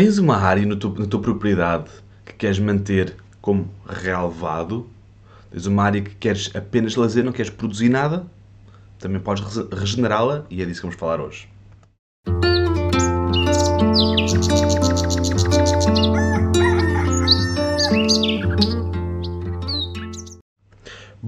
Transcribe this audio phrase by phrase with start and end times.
[0.00, 1.90] Tens uma área no teu- na tua propriedade
[2.24, 4.88] que queres manter como relevado?
[5.50, 8.24] Tens uma área que queres apenas lazer, não queres produzir nada?
[8.98, 11.46] Também podes regenerá-la e é disso que vamos falar hoje.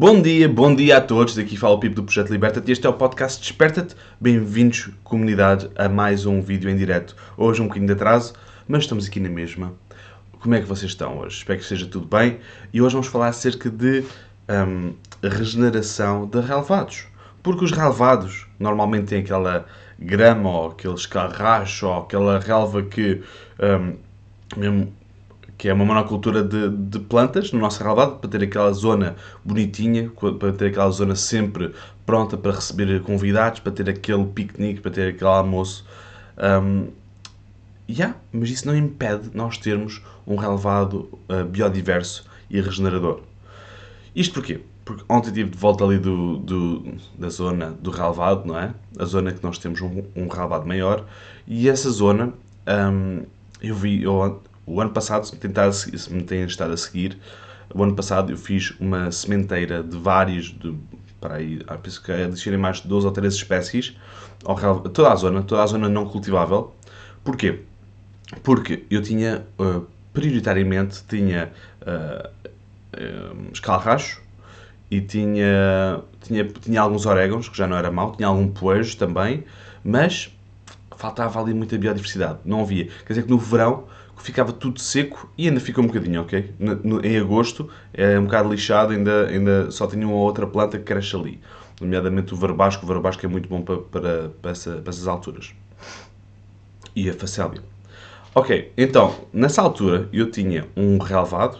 [0.02, 1.36] Bom dia, bom dia a todos.
[1.36, 2.72] Daqui fala o Pipo do Projeto Liberta-te.
[2.72, 3.94] Este é o podcast Desperta-te.
[4.20, 7.14] Bem-vindos, comunidade, a mais um vídeo em direto.
[7.36, 8.32] Hoje um bocadinho de atraso,
[8.66, 9.72] mas estamos aqui na mesma.
[10.40, 11.36] Como é que vocês estão hoje?
[11.36, 12.40] Espero que esteja tudo bem.
[12.72, 14.02] E hoje vamos falar acerca de
[14.50, 17.06] hum, regeneração de relevados.
[17.40, 19.66] Porque os relevados normalmente têm aquela
[20.00, 23.22] grama ou aquele escarracho ou aquela relva que
[23.60, 23.94] hum,
[24.56, 24.92] mesmo
[25.62, 30.10] que é uma monocultura de, de plantas no nosso relvado, para ter aquela zona bonitinha,
[30.40, 31.72] para ter aquela zona sempre
[32.04, 35.86] pronta para receber convidados, para ter aquele piquenique, para ter aquele almoço.
[36.36, 36.88] Um,
[37.88, 43.20] yeah, mas isso não impede nós termos um relevado uh, biodiverso e regenerador.
[44.16, 44.62] Isto porquê?
[44.84, 48.74] Porque ontem estive de volta ali do, do- da zona do relevado, não é?
[48.98, 50.26] A zona que nós temos um, um
[50.66, 51.04] maior.
[51.46, 52.32] E essa zona,
[52.66, 53.22] hum,
[53.62, 57.18] eu vi, eu, o ano passado, se me, se me têm estado a seguir,
[57.74, 60.74] o ano passado eu fiz uma sementeira de vários, de,
[61.20, 63.96] para aí, penso que adicionei mais de 12 ou 13 espécies,
[64.44, 66.74] ao toda a zona, toda a zona não cultivável.
[67.24, 67.60] Porquê?
[68.42, 71.52] Porque eu tinha, uh, prioritariamente, tinha
[71.82, 72.28] uh,
[73.36, 74.20] um, escalracho
[74.90, 79.44] e tinha, tinha, tinha alguns orégãos, que já não era mau, tinha algum poejo também,
[79.84, 80.30] mas
[80.96, 82.86] faltava ali muita biodiversidade, não havia.
[83.06, 83.84] Quer dizer que no verão
[84.18, 86.52] ficava tudo seco e ainda fica um bocadinho, ok?
[87.02, 91.14] Em agosto é um bocado lixado, ainda, ainda só tinha uma outra planta que cresce
[91.16, 91.40] ali,
[91.80, 95.52] nomeadamente o verbasco, o verbasco é muito bom para, para, para, essa- para essas alturas.
[96.94, 97.62] E a facélia.
[98.34, 101.58] Ok, então, nessa altura eu tinha um relevado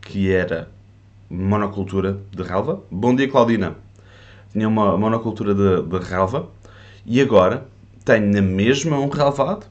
[0.00, 0.70] que era
[1.30, 2.82] monocultura de relva.
[2.90, 3.76] Bom dia, Claudina.
[4.52, 6.48] Tinha uma monocultura de, de relva
[7.06, 7.66] e agora
[8.04, 9.66] tenho na mesma um relevado.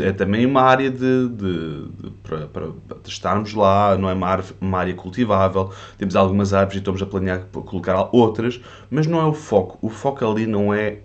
[0.00, 2.68] É também uma área de, de- de- para, para,
[3.02, 5.72] testarmos lá, não é uma, árvore- uma área cultivável.
[5.98, 9.78] Temos algumas árvores e estamos a planear colocar outras, mas não é o foco.
[9.82, 10.98] O foco ali não é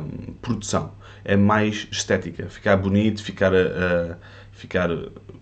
[0.00, 0.92] hum, produção,
[1.24, 2.48] é mais estética.
[2.48, 4.16] Ficar bonito, ficar, a-
[4.52, 4.90] ficar.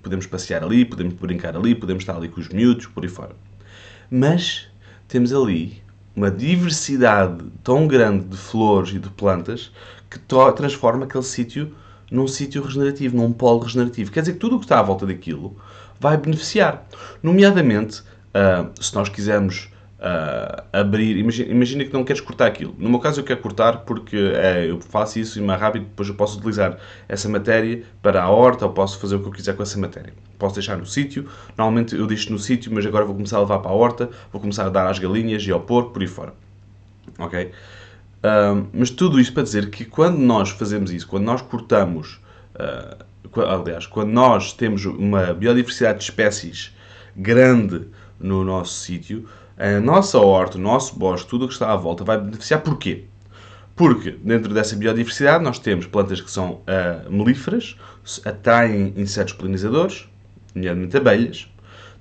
[0.03, 3.35] Podemos passear ali, podemos brincar ali, podemos estar ali com os miúdos, por aí fora.
[4.11, 4.69] Mas
[5.09, 5.83] temos ali
[6.15, 9.73] uma diversidade tão grande de flores e de plantas
[10.11, 10.19] que
[10.55, 11.75] transforma aquele sítio
[12.15, 14.13] num sítio regenerativo, num polo regenerativo.
[14.13, 15.57] Quer dizer que tudo o que está à volta daquilo
[15.99, 16.87] vai beneficiar.
[17.23, 18.03] Nomeadamente,
[18.33, 19.69] ah, se nós quisermos
[20.01, 21.17] ah, abrir.
[21.17, 22.75] Imagina, imagina que não queres cortar aquilo.
[22.79, 26.09] No meu caso, eu quero cortar porque é, eu faço isso e mais rápido, depois
[26.09, 29.57] eu posso utilizar essa matéria para a horta ou posso fazer o que eu quiser
[29.57, 30.13] com essa matéria.
[30.39, 31.29] Posso deixar no sítio.
[31.59, 34.41] Normalmente eu deixo no sítio, mas agora vou começar a levar para a horta, vou
[34.41, 36.33] começar a dar às galinhas e ao porco, por aí fora.
[37.19, 37.51] Ok?
[38.73, 42.21] Mas tudo isto para dizer que quando nós fazemos isso, quando nós cortamos,
[43.31, 46.75] qua- aliás, quando nós temos uma biodiversidade de espécies
[47.17, 47.87] grande
[48.19, 49.27] no nosso sítio,
[49.57, 52.61] a nossa horta, o nosso bosque, tudo o que está à volta vai beneficiar.
[52.61, 53.05] Porquê?
[53.77, 57.77] Porque dentro dessa biodiversidade nós temos plantas que são ah, melíferas,
[58.25, 60.09] atraem insetos polinizadores,
[60.55, 61.49] nomeadamente abelhas.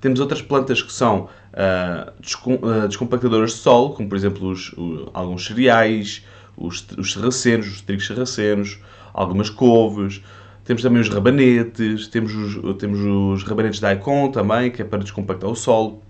[0.00, 4.74] Temos outras plantas que são ah, descom- ah, descompactadoras de solo, como por exemplo os-
[5.12, 6.24] alguns cereais,
[6.56, 8.78] os, os serracenos, os trigos serracenos,
[9.12, 10.20] algumas couves.
[10.64, 15.00] Temos também os rabanetes, temos os, temos os rabanetes de daikon também, que é para
[15.00, 16.02] descompactar o solo.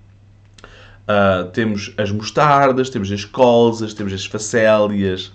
[1.07, 5.33] Ah, temos as mostardas, temos as colzas, temos as facélias,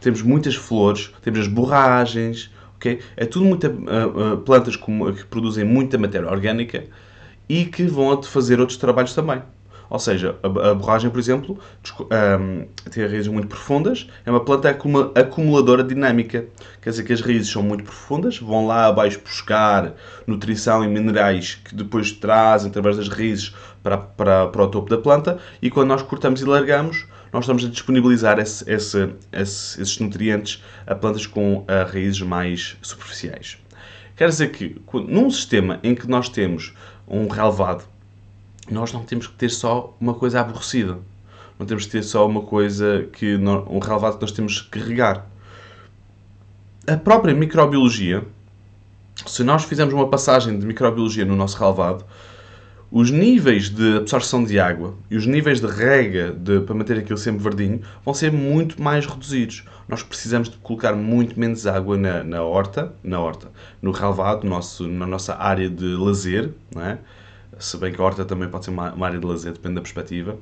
[0.00, 3.00] temos muitas flores, temos as borragens, ok?
[3.16, 6.84] É tudo muita, ah, plantas com- que produzem muita matéria orgânica
[7.48, 9.42] e que vão a fazer outros trabalhos também.
[9.90, 11.58] Ou seja, a, a borragem, por exemplo,
[12.90, 14.68] tem raízes muito profundas, é uma planta
[15.14, 16.46] acumuladora dinâmica.
[16.80, 19.92] Quer dizer que as raízes são muito profundas, vão lá abaixo buscar
[20.26, 24.98] nutrição e minerais que depois trazem através das raízes para, para, para o topo da
[24.98, 29.98] planta e quando nós cortamos e largamos, nós estamos a disponibilizar esse- esse- esse- esses
[29.98, 33.58] nutrientes a plantas com ah, raízes mais superficiais.
[34.16, 36.72] Quer dizer que qu- num sistema em que nós temos
[37.06, 37.84] um relevado,
[38.70, 40.98] nós não temos que ter só uma coisa aborrecida.
[41.58, 44.78] Não temos que ter só uma coisa que nó- um relevado que nós temos que
[44.78, 45.26] regar.
[46.86, 48.24] A própria microbiologia,
[49.26, 52.04] se nós fizermos uma passagem de microbiologia no nosso relevado,
[52.94, 57.18] os níveis de absorção de água e os níveis de rega de, para manter aquilo
[57.18, 59.64] sempre verdinho vão ser muito mais reduzidos.
[59.88, 63.50] Nós precisamos de colocar muito menos água na, na horta, na horta,
[63.82, 66.98] no relvado, nosso, na nossa área de lazer, não é?
[67.58, 69.80] se bem que a horta também pode ser uma, uma área de lazer, depende da
[69.80, 70.38] perspectiva.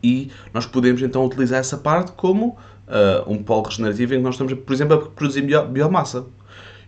[0.00, 2.50] E nós podemos então utilizar essa parte como
[2.86, 6.26] uh, um polo regenerativo em que nós estamos, por exemplo, a produzir bio, biomassa.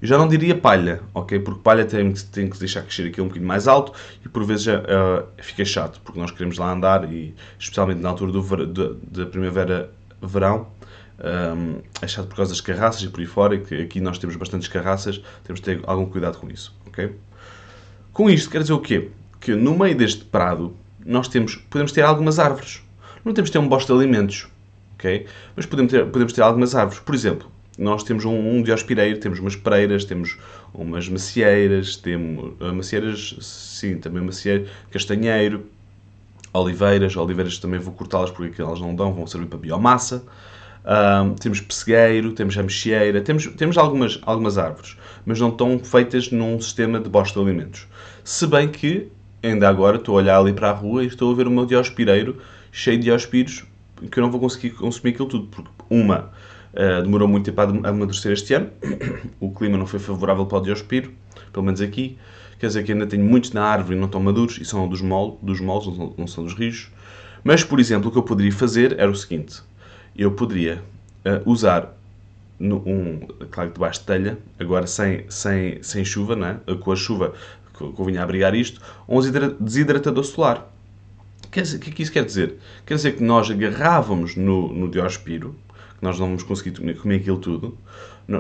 [0.01, 1.39] Eu já não diria palha, ok?
[1.39, 3.93] Porque palha tem, tem que deixar crescer aquilo um bocadinho mais alto
[4.25, 8.33] e por vezes uh, fica chato, porque nós queremos lá andar e especialmente na altura
[8.33, 10.67] do, da primavera-verão
[11.19, 14.37] um, é chato por causa das carraças e por aí fora, que aqui nós temos
[14.37, 17.15] bastantes carraças, temos de ter algum cuidado com isso, ok?
[18.13, 19.11] Com isto quer dizer o quê?
[19.41, 22.83] Que no meio deste prado nós temos, podemos ter algumas árvores.
[23.25, 24.49] Não temos de ter um bosque de alimentos,
[24.95, 25.27] ok?
[25.55, 27.01] Mas podemos ter, podemos ter algumas árvores.
[27.01, 30.39] Por exemplo, nós temos um, um diospireiro, temos umas pereiras, temos
[30.73, 35.67] umas macieiras, temos uh, macieiras, sim, também macieiro, castanheiro,
[36.53, 40.25] oliveiras, oliveiras também vou cortá-las porque elas não dão, vão servir para biomassa.
[40.87, 46.61] Um, temos pessegueiro, temos ameixeira, temos, temos algumas, algumas árvores, mas não estão feitas num
[46.61, 47.89] sistema de bosta de alimentos.
[48.23, 49.09] Se bem que,
[49.43, 51.67] ainda agora, estou a olhar ali para a rua e estou a ver o meu
[51.67, 52.41] diospireiro
[52.71, 53.65] cheio de diospiros
[54.11, 56.31] que eu não vou conseguir consumir aquilo tudo, porque uma,
[56.77, 58.71] Uh, demorou muito tempo a amadurecer este ano.
[59.41, 61.11] o clima não foi favorável para o diospiro,
[61.53, 62.19] pelo menos aqui.
[62.59, 65.01] Quer dizer que ainda tenho muitos na árvore e não estão maduros, e são dos,
[65.01, 66.91] mol, dos não são dos rios.
[67.43, 69.63] Mas, por exemplo, o que eu poderia fazer era o seguinte.
[70.17, 70.83] Eu poderia
[71.25, 71.97] uh, usar
[72.59, 73.21] no, um,
[73.51, 76.61] claro debaixo de telha, agora sem, sem, sem chuva, não é?
[76.81, 77.35] com a chuva
[77.95, 79.21] convinha abrigar isto, um
[79.61, 80.73] desidratador solar.
[81.45, 82.57] O que, é, que, isso quer dizer?
[82.85, 85.55] Quer dizer que nós agarrávamos no, no diospiro,
[85.99, 87.77] que nós não vamos conseguir comer aquilo tudo.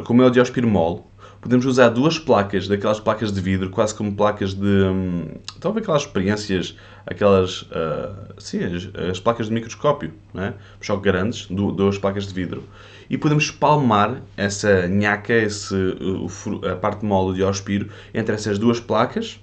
[0.05, 1.03] Como é o diospiro mole,
[1.41, 4.67] podemos usar duas placas, daquelas placas de vidro, quase como placas de.
[4.67, 6.77] Hum, estão aquelas experiências,
[7.07, 7.63] aquelas.
[7.63, 10.55] Uh, sim, as, as, placas de microscópio, não é?
[10.81, 12.65] só grandes, duas placas de vidro.
[13.09, 16.29] E podemos espalmar essa nhaca, esse, o,
[16.67, 19.41] a parte mole do diospiro, entre essas duas placas,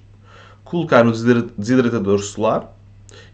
[0.66, 1.12] colocar no
[1.58, 2.76] desidratador solar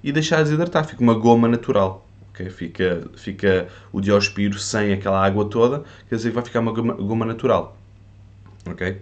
[0.03, 0.85] e deixar desidratar.
[0.85, 2.05] Fica uma goma natural.
[2.39, 2.49] Okay?
[2.49, 6.93] Fica, fica o diospiro sem aquela água toda, quer dizer que vai ficar uma goma,
[6.93, 7.77] goma natural.
[8.65, 9.01] Ok?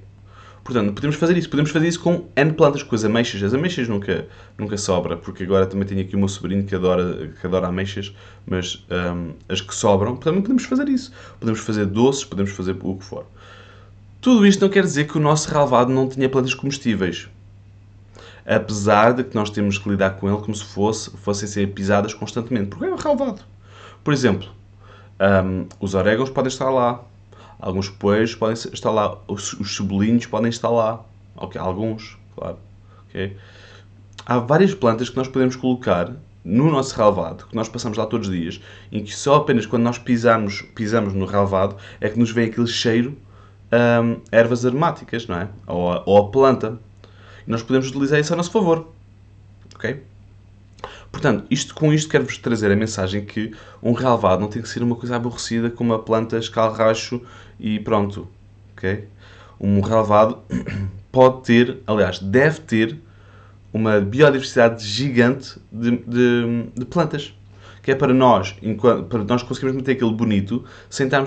[0.64, 1.50] Portanto, podemos fazer isso.
[1.50, 3.42] Podemos fazer isso com N plantas, com as ameixas.
[3.42, 7.32] As ameixas nunca, nunca sobra, porque agora também tenho aqui o meu sobrinho que adora,
[7.40, 8.14] que adora ameixas,
[8.46, 11.14] mas um, as que sobram, também podemos fazer isso.
[11.40, 13.26] Podemos fazer doces, podemos fazer o que for.
[14.20, 17.30] Tudo isto não quer dizer que o nosso relvado não tenha plantas comestíveis
[18.48, 22.14] apesar de que nós temos que lidar com ele como se fosse, fossem ser pisadas
[22.14, 23.42] constantemente, porque é relvado.
[24.04, 24.48] Por exemplo,
[25.20, 27.04] um, os orégãos podem estar lá,
[27.60, 31.04] alguns coelhos podem estar lá, os, os cebolinhos podem estar lá,
[31.36, 32.58] ok, alguns, claro.
[34.26, 36.14] Há várias plantas que nós podemos colocar
[36.44, 38.62] no nosso relvado, que nós passamos lá todos os dias,
[38.92, 42.68] em que só apenas quando nós pisamos, pisamos no relvado é que nos vem aquele
[42.68, 43.18] cheiro
[43.72, 45.50] um, ervas aromáticas, não é?
[45.68, 46.80] Ou a, ou a planta.
[47.48, 48.92] Nós podemos utilizar isso a nosso favor.
[49.74, 50.04] Ok?
[51.12, 54.84] Portanto, isto, com isto quero-vos trazer a mensagem que um relvado não tem que ser
[54.84, 57.22] uma coisa aborrecida como uma planta escalracho
[57.60, 58.28] e pronto.
[58.74, 59.08] Ok?
[59.60, 60.40] Um relvado
[61.12, 63.00] pode ter, aliás, deve ter
[63.74, 67.34] uma biodiversidade gigante de, de, de plantas
[67.88, 68.54] que é para nós,
[69.08, 71.24] para nós conseguirmos manter aquilo bonito, sem ter,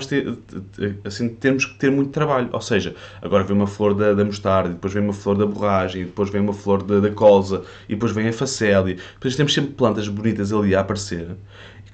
[1.03, 2.49] assim, termos que ter muito trabalho.
[2.51, 6.05] Ou seja, agora vem uma flor da, da mostarda, depois vem uma flor da borragem,
[6.05, 8.95] depois vem uma flor da, da colza, e depois vem a facélia.
[9.15, 11.35] Depois temos sempre plantas bonitas ali a aparecer,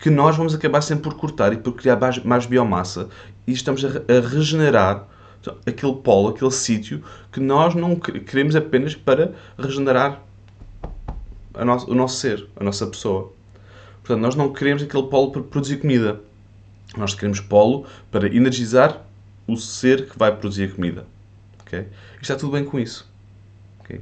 [0.01, 3.07] que nós vamos acabar sempre por cortar e por criar mais, mais biomassa,
[3.47, 5.07] e estamos a, a regenerar
[5.65, 10.21] aquele polo, aquele sítio que nós não queremos apenas para regenerar
[11.63, 13.36] nosso, o nosso ser, a nossa pessoa.
[14.07, 16.21] Portanto, nós não queremos aquele polo para produzir comida.
[16.95, 19.05] Nós queremos polo para energizar
[19.45, 21.05] o ser que vai produzir a comida.
[21.61, 21.81] Okay?
[21.81, 23.05] E está tudo bem com isso.
[23.81, 23.99] Okay?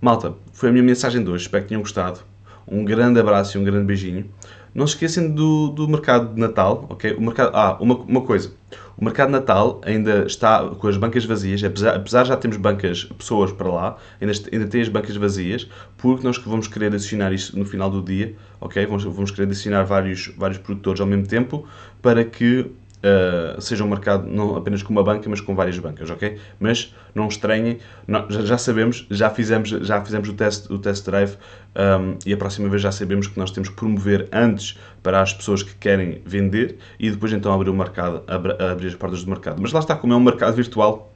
[0.00, 1.44] Malta, foi a minha mensagem de hoje.
[1.44, 2.18] Espero que tenham gostado.
[2.66, 4.28] Um grande abraço e um grande beijinho.
[4.74, 7.14] Não se esqueçam do, do mercado de Natal, ok?
[7.14, 8.52] O mercado, ah, uma, uma coisa.
[8.96, 13.04] O mercado de Natal ainda está com as bancas vazias, apesar, apesar já termos bancas,
[13.04, 17.58] pessoas para lá, ainda, ainda tem as bancas vazias, porque nós vamos querer adicionar isso
[17.58, 18.86] no final do dia, ok?
[18.86, 21.66] Vamos, vamos querer adicionar vários, vários produtores ao mesmo tempo
[22.00, 22.70] para que
[23.02, 26.38] uh, seja um mercado não apenas com uma banca, mas com várias bancas, ok?
[26.58, 31.04] Mas não estranhem, não, já, já, sabemos, já fizemos, já fizemos o test, o test
[31.04, 31.36] drive
[31.76, 35.32] um, e a próxima vez já sabemos que nós temos que promover antes para as
[35.32, 39.60] pessoas que querem vender e depois então abrir o mercado, abrir as portas do mercado.
[39.60, 41.11] Mas lá está, como é um mercado virtual,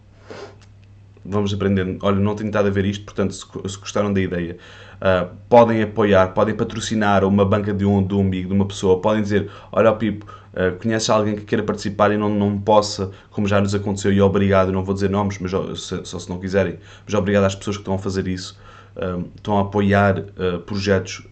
[1.28, 1.98] vamos aprender.
[2.02, 4.56] Olha, não tenho estado a ver isto, portanto, se, se gostaram da ideia,
[4.96, 9.00] uh, podem apoiar, podem patrocinar uma banca de um, de um amigo, de uma pessoa,
[9.00, 13.46] podem dizer: Olha, Pipo, uh, conhece alguém que queira participar e não, não possa, como
[13.46, 16.78] já nos aconteceu, e obrigado, não vou dizer nomes, mas só, só se não quiserem,
[17.04, 18.58] mas obrigado às pessoas que estão a fazer isso,
[18.96, 20.22] uh, estão a apoiar
[20.66, 21.26] projetos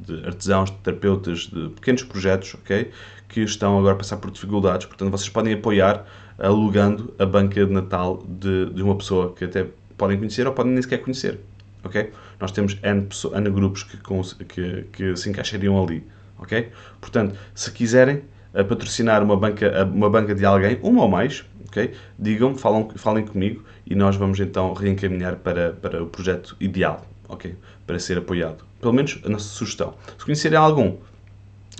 [0.00, 2.90] de artesãos, de terapeutas, de pequenos projetos, ok?
[3.28, 4.86] Que estão agora a passar por dificuldades.
[4.86, 6.04] Portanto, vocês podem apoiar
[6.38, 9.66] alugando a banca de Natal de, de uma pessoa que até
[9.96, 11.38] podem conhecer ou podem nem sequer conhecer,
[11.84, 12.10] ok?
[12.40, 13.98] Nós temos N, N grupos que,
[14.44, 16.02] que, que se encaixariam ali,
[16.38, 16.70] ok?
[17.00, 18.22] Portanto, se quiserem
[18.54, 21.92] uh, patrocinar uma banca, uma banca de alguém, uma ou mais, ok?
[22.18, 27.54] Digam-me, falem comigo e nós vamos então reencaminhar para, para o projeto ideal, ok?
[27.86, 28.69] Para ser apoiado.
[28.80, 29.94] Pelo menos a nossa sugestão.
[30.18, 30.96] Se conhecerem algum,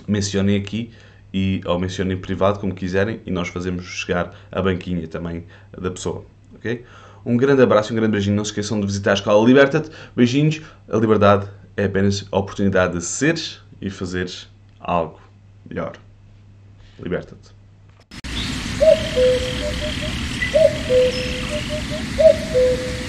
[0.07, 0.91] mencionem aqui
[1.33, 5.45] e, ou mencionem em privado, como quiserem, e nós fazemos chegar a banquinha também
[5.77, 6.25] da pessoa.
[6.55, 6.83] ok?
[7.25, 8.35] Um grande abraço e um grande beijinho.
[8.35, 9.89] Não se esqueçam de visitar a Escola Liberta-te.
[10.15, 10.61] Beijinhos.
[10.89, 14.47] A liberdade é apenas a oportunidade de seres e fazeres
[14.79, 15.19] algo
[15.69, 15.93] melhor.
[16.99, 17.51] Liberta-te.